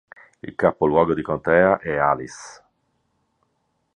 [0.41, 2.63] Il capoluogo di contea è Alice.